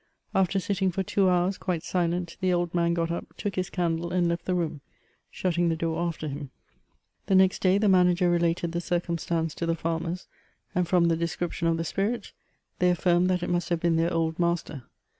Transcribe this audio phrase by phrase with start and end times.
[0.33, 4.09] After sitting for two hours, quite silent, the old man got up, took his candle,
[4.11, 4.81] and left the room,
[5.29, 6.49] shutting the door after him.
[7.27, 10.25] The next day, the manager related the circumstance to the farmers,
[10.73, 12.33] and from the description of the spirit,
[12.79, 14.85] they affirmed that 202 BfEMOmS OF it must have been their old master.